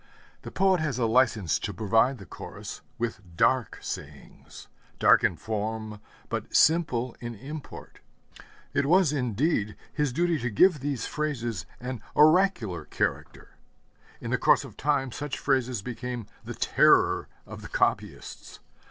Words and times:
The 0.41 0.49
poet 0.49 0.79
has 0.79 0.97
a 0.97 1.05
license 1.05 1.59
to 1.59 1.71
provide 1.75 2.17
the 2.17 2.25
Chorus 2.25 2.81
with 2.97 3.21
dark 3.37 3.77
sayings, 3.81 4.67
dark 4.97 5.23
in 5.23 5.35
form, 5.37 6.01
but 6.27 6.55
simple 6.55 7.15
in 7.19 7.35
import. 7.35 7.99
It 8.73 8.87
was, 8.87 9.13
indeed, 9.13 9.75
his 9.93 10.11
duty 10.11 10.39
to 10.39 10.49
give 10.49 10.79
these 10.79 11.05
phrases 11.05 11.67
an 11.79 12.01
oracular 12.15 12.85
character. 12.85 13.57
In 14.19 14.31
the 14.31 14.39
course 14.39 14.63
of 14.63 14.75
time 14.75 15.11
such 15.11 15.37
phrases 15.37 15.83
became 15.83 16.25
the 16.43 16.55
terror 16.55 17.27
of 17.45 17.61
the 17.61 17.69
copyists. 17.69 18.57